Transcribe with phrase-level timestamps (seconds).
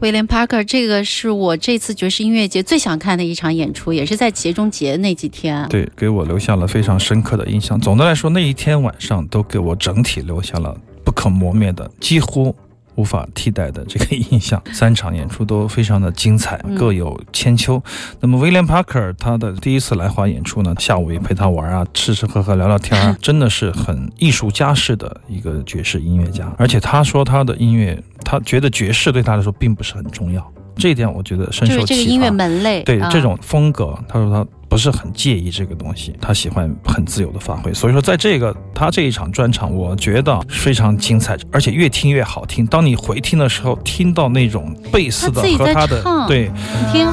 [0.00, 5.66] 威廉·帕克这个是我这次爵士音乐节最想看的一场演出，也是在节中节那几天。
[5.68, 7.78] 对，给我留下了非常深刻的印象。
[7.78, 10.74] 总的来说，那一天晚上都给我整体留下了
[11.04, 12.54] 不可磨灭的、几乎
[12.96, 14.60] 无法替代的这个印象。
[14.72, 17.82] 三场演出都非常的精彩，嗯各有千秋。
[18.20, 26.52] 那么 William Parker 他的第一次来华演出呢，下午也陪他玩啊，吃吃喝喝聊聊天啊， 真的是很艺术家式的一个爵士音乐家。
[26.58, 31.98] 而且他说他的音乐，他觉得爵士对他来说并不是很重要，这一点我觉得深就是受启发。
[32.00, 37.74] 这个音乐门类，啊对这种风格，他说他不是很介意这个东西，他喜欢很自由的发挥。
[37.74, 42.64] 所以说，在这个他这一场专场，我觉得非常精彩，而且越听越好听。
[42.64, 47.04] 当你回听的时候，听到那种贝斯的和他的唱对你听，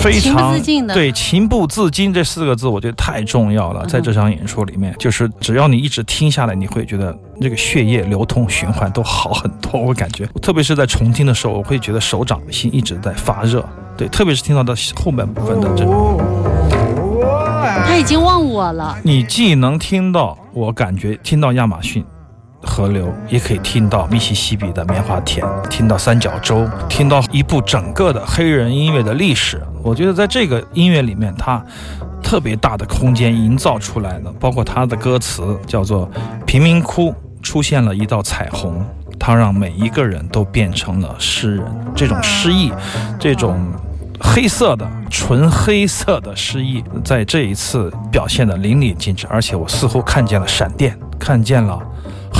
[0.00, 3.86] 非情不常自禁对情不自禁这四个字，我觉得太重要了。
[3.86, 9.80] 在这场演出里面，就是只要你一直听下来，你会觉得这个血液流通循环都好很多。
[9.80, 13.66] 我感觉，特别是在重听的时候，我会觉得手掌心一直在发热。
[13.96, 16.20] 对，特别是听到的后半部分的这种。
[17.86, 18.98] 他已经忘我了。
[19.02, 22.04] 你既能听到，我感觉听到亚马逊
[22.64, 29.62] 河流，也可以听到密西西比的棉花田，听到三角洲，听到一部整个的黑人音乐的历史。
[29.82, 31.62] 我觉得在这个音乐里面，它
[32.22, 36.10] 特别大的空间营造出来的，包括它的歌词叫做
[36.46, 38.84] “贫民窟出现了一道彩虹”，
[39.18, 41.66] 它让每一个人都变成了诗人。
[41.94, 42.72] 这种诗意，
[43.18, 43.60] 这种。
[44.20, 51.78] 黑色的、纯黑色的诗意，在这一次表现的淋漓尽致，而且我似乎看见了闪电，看见了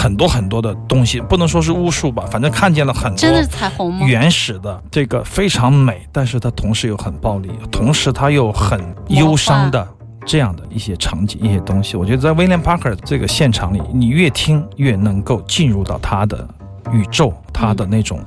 [0.05, 4.07] 很多很多的东西，不能说是巫术吧，反正看见了很多真的是彩虹吗？
[4.07, 8.79] 原始的这个非常美，但是它同时又很暴力，同时它又很
[9.09, 9.89] 忧伤的
[10.27, 11.97] 这样的一些场景、一些东西。
[11.97, 16.47] 我觉得在威廉·帕克这个现场里，你越听越能够进入到他的
[16.93, 18.23] 宇宙，他的那种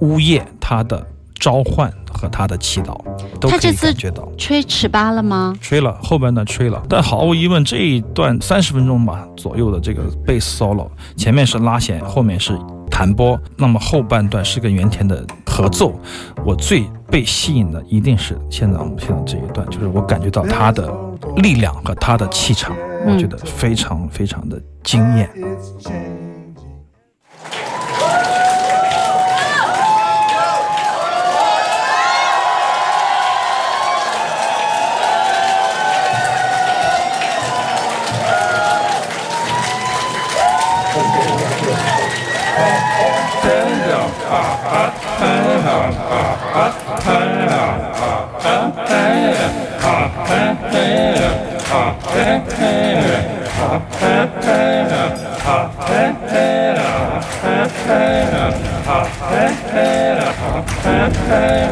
[0.00, 1.02] 呜咽，他的
[1.40, 1.90] 召唤
[2.22, 2.96] 和他的祈祷，
[3.40, 4.28] 都可以他这次感觉到。
[4.38, 5.52] 吹尺八了吗？
[5.60, 10.86] 吹了，后半段吹了，但毫无疑问，这一段三十分钟吧左右的这个贝斯 solo，
[11.16, 12.56] 前面是拉弦，后面是
[12.88, 15.98] 弹拨，那么后半段是跟原田的合奏。
[16.44, 20.88] 我最被吸引的一定是现在我们现在这一段，就是我感觉到他的
[21.38, 25.28] 力量和他的气场，我觉得非常非常的惊艳。
[61.32, 61.71] Hey!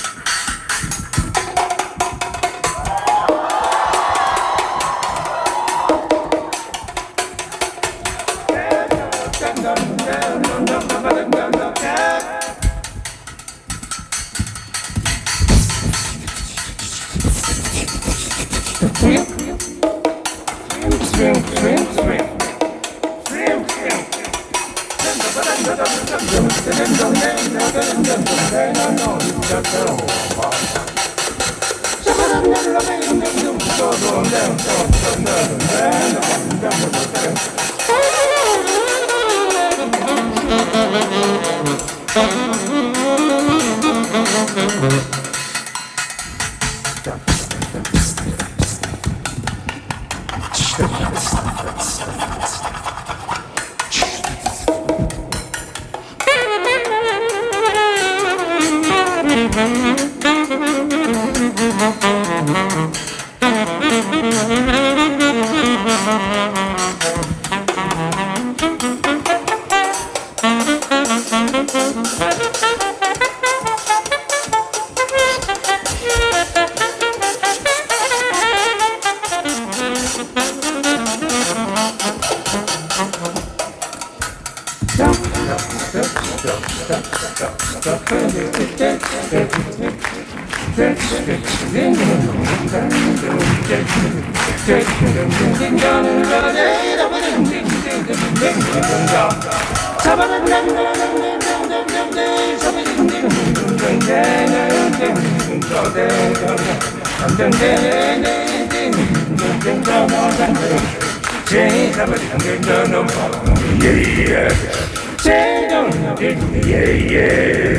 [116.63, 117.70] Yeah, yeah.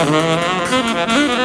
[0.00, 1.39] Thank.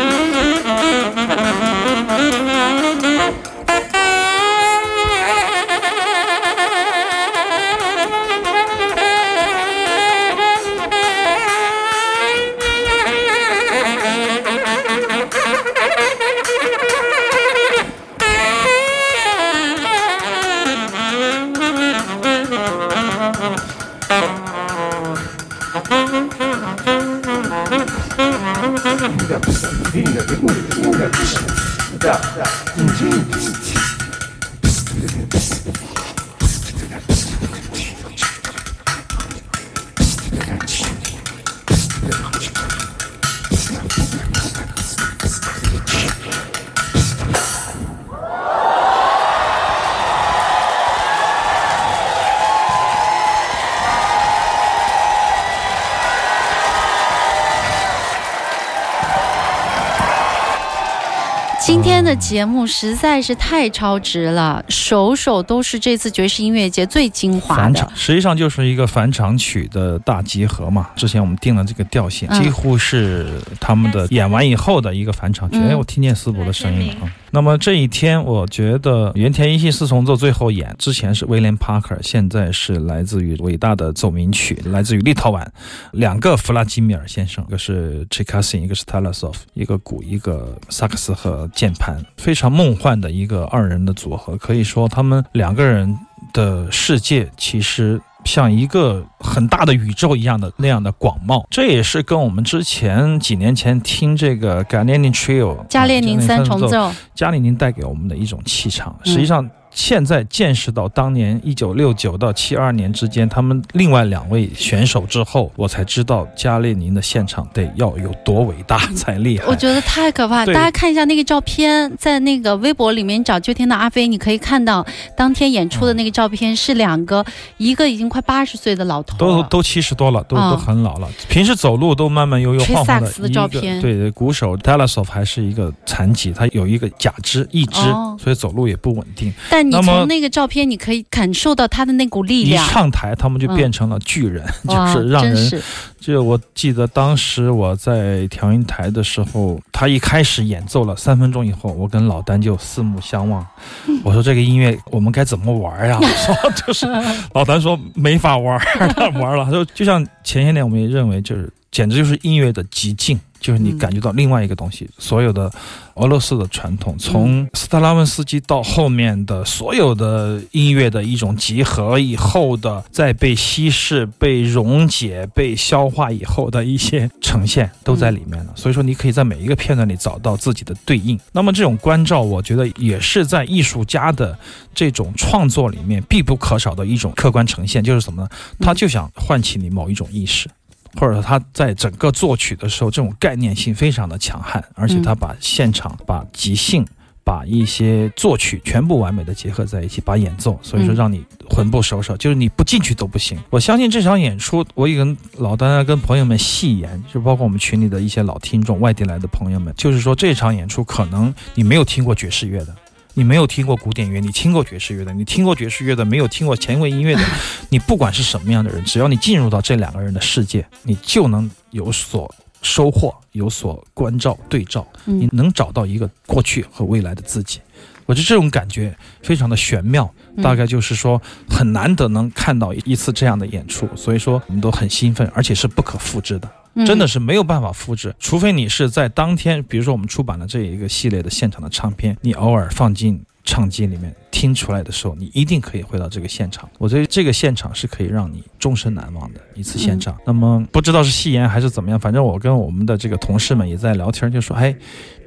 [61.66, 67.92] 今天的节目实在是太超值了，首首都是这次爵士音乐节最精华的返场。
[67.96, 70.92] 实际上就是一个返场曲的大集合嘛。
[70.96, 75.58] 之前我们定了这个调性，嗯几乎是他们的演完以后的一个返场曲。
[75.58, 77.12] 嗯哎，我听见思博的声音了啊。
[77.36, 85.46] 那么这一天，我觉得原田一系四重奏最后演，之前是威廉帕克，现在是来自于伟大的奏鸣曲，来自于立陶宛，
[85.92, 94.38] 两个弗拉基米尔先生，一个是 c h e k a s i n 一个是 Talasov，一个鼓，一个萨克斯和键盘，非常梦幻的一个二人的组合。
[94.38, 95.94] 可以说，他们两个人
[96.32, 98.00] 的世界其实。
[98.26, 108.96] 像一个很大的宇宙一样的那样的广袤，这也是跟我们之前几年前听这个 g a l e n i Trio 加列宁三重奏，加列宁带给我们的一种气场。
[109.06, 109.14] 嗯。
[109.14, 119.46] 实际上，现在见识到当年一九六九到七二年之间，他们另外两位选手之后，我才知道加列宁的现场得要有多伟大才厉害。
[119.46, 120.46] 我觉得太可怕。
[120.46, 127.24] 大家看一下那个照片，在那个微博里面找“秋天的阿飞”，你可以看到当天演出的那个照片是两个，
[127.58, 131.10] 一个已经快八十岁的老头，都都七十多了，都、嗯都很老了。
[131.28, 133.30] 平时走路都慢慢悠悠吹晃晃的。
[133.30, 139.34] 照片一个对，鼓手 Talasov 还是一个残疾，他有一个假肢一只，哦所以走路也不稳定。
[139.50, 142.68] 但你那么从那个照片，你可以感受到他的那股力量一量。
[142.70, 145.64] 上台，他们就嗯变成了巨人，哇 就是让人。
[146.00, 153.46] 就我记得当时我在调音台的时候，他一开始演奏了三分钟以后，我跟老丹就四目相望。
[154.06, 155.98] 我说这个音乐我们该怎么玩呀？
[156.02, 156.86] 我说就是
[157.34, 158.60] 老丹说没法玩，
[158.96, 159.46] 他玩了。
[159.46, 163.20] 他说就像前些年我们也认为就是简直就是音乐的极境。
[163.38, 165.52] 就是你嗯感觉到另外一个东西，所有的
[165.96, 178.54] 俄罗斯的传统，从斯特拉文斯基到后面的所有的音乐的一种集合以后的，在被稀释、被溶解、被消化以后的一些呈现，都在里面了。
[178.56, 181.20] 所以说，你可以在每一个片段里找到自己的对应。
[181.34, 184.36] 那么这种关照，我觉得也是在艺术家的
[184.74, 188.30] 这种创作里面必不可少的一种客观呈现，就是什么呢？
[188.60, 190.50] 他就想唤起你某一种意识。
[190.96, 196.86] 或者说他在整个作曲的时候，这种概念性非常的强悍，而且他把现场、把即兴、
[197.24, 203.38] 把一些作曲全部完美的结合在一起，把演奏，所以说嗯让你魂不守舍，就是你不进去都不行。
[203.50, 212.76] 我相信这场演出，我也跟老丹啊、跟朋友们戏言，就包括我们群里的一些老听众、外地来的朋友们，就是说这场演出可能你没有听过爵士乐的。
[213.18, 217.22] 你没有听过古典乐，你听过爵士乐的，你听过爵士乐的，没有听过前卫音乐的，
[217.70, 227.62] 你不管是什么样的人，只要你进入到这两个人的世界，你就能有所收获，有所关照对照，你嗯能找到一个过去和未来的自己。
[228.06, 231.20] 我觉得这种感觉非常的玄妙，嗯大概就是说
[231.50, 236.52] 很难得能看到一次这样的演出，所以说我们都很兴奋，而且是不可复制的。
[236.76, 246.70] 嗯真的是没有办法复制，除非你是在当天，比如说我们出版了这一个系列的现场的唱片，你偶尔放进唱机里面听出来的时候，你一定可以回到这个现场。
[246.78, 250.18] 我觉得这个现场是可以让你终身难忘的一次现场。
[250.26, 254.76] 那么不知道是戏言还是怎么样，反正我跟我们的这个同事们也在聊天，就说，哎，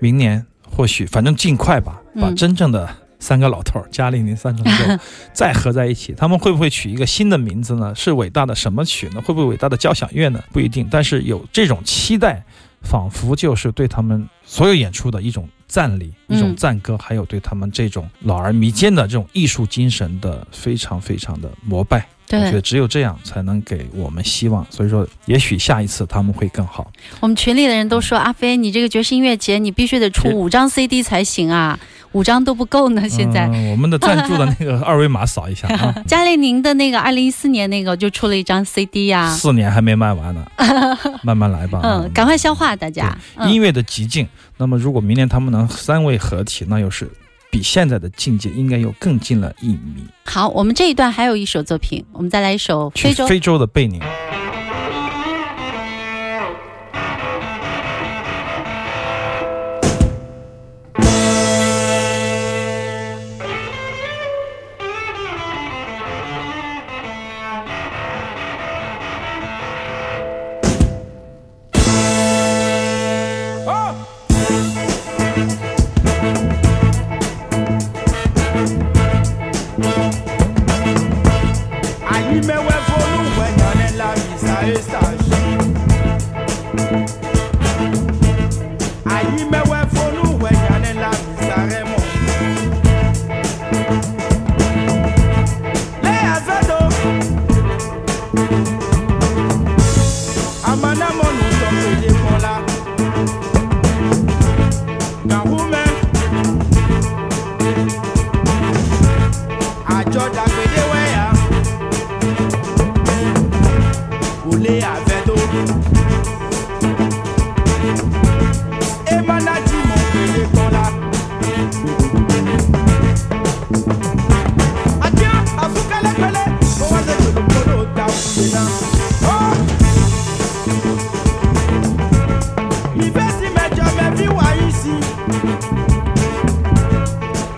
[0.01, 2.89] 明年或许反正尽快吧，把嗯真正的。
[3.19, 7.95] 三个老头儿，嘉玲、林三重奏，再合在一起，他们会不会取一个新的名字呢？
[7.95, 9.21] 是伟大的什么曲呢？
[9.21, 10.43] 会不会伟大的交响乐呢？
[10.53, 12.45] 不一定，但是有这种期待，
[12.83, 22.07] 仿佛就是对他们所有演出的一种赞礼、嗯一种赞歌，还有对他们这种老而弥坚的这种艺术精神的非常非常的膜拜。
[22.31, 24.65] 我觉得，只有这样才能给我们希望。
[24.69, 26.93] 所以说，也许下一次他们会更好。
[27.21, 31.81] 我们群里的人都说，阿飞，你这个爵士音乐节你必须得出五张 CD 才行啊，
[32.13, 33.09] 五张都不够呢。
[33.09, 40.47] 现在，嗯、我们的赞助的那个 二维码扫一下啊， 嘉玲您的那个二零一四年那个就出了一张 CD 呀、四年还没卖完呢，
[41.23, 41.81] 慢慢来吧。
[41.83, 43.17] 嗯，赶快消化大家。
[43.37, 44.27] 嗯音乐的极境。
[44.57, 47.09] 那么，如果明年他们能三位合体，那又是
[47.51, 50.05] 比现在的境界应该又更近了一米。
[50.25, 53.27] 好，我们这一段还有一首作品，我们再来一首非洲。
[53.27, 54.01] 非洲的贝宁。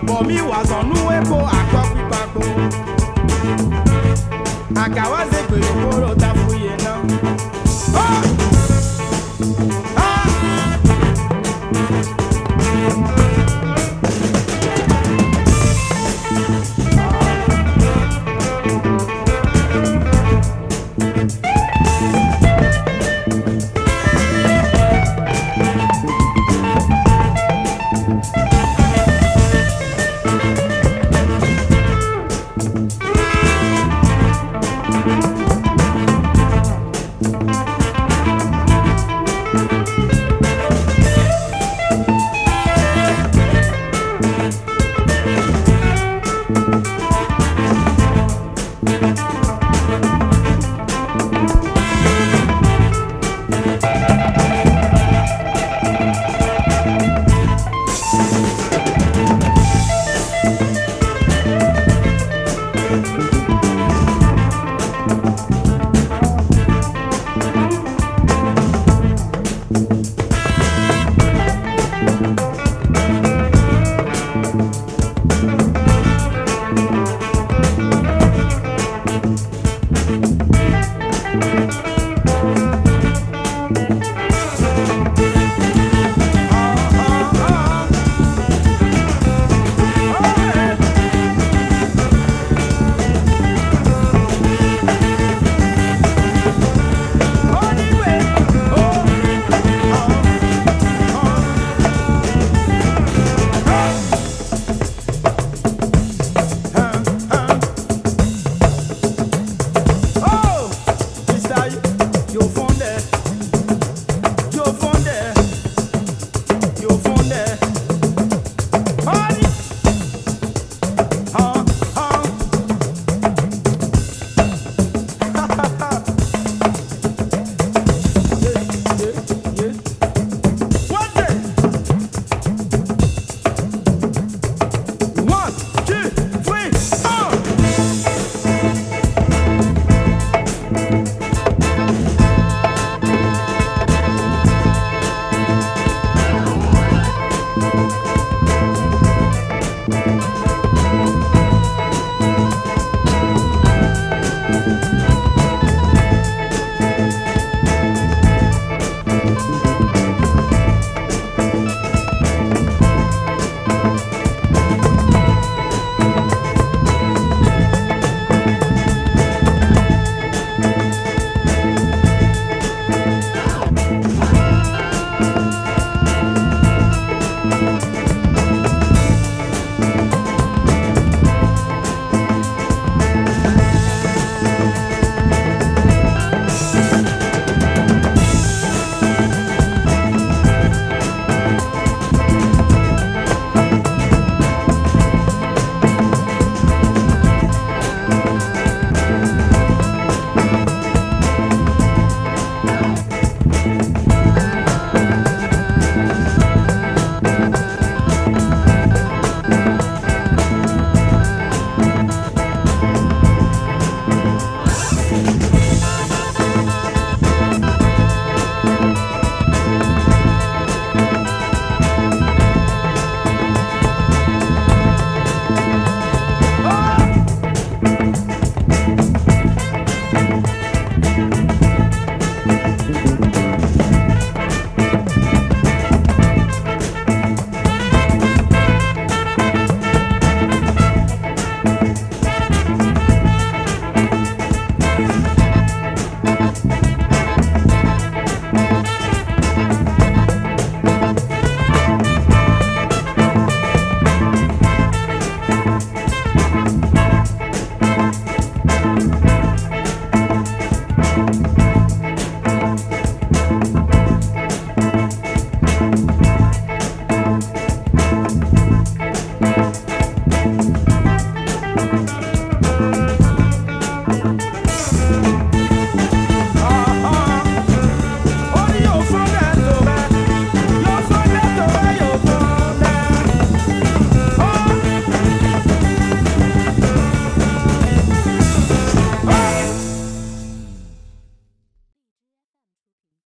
[0.03, 1.60] But me was on Nuevo.